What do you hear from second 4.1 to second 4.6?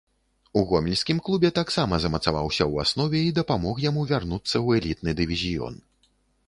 вярнуцца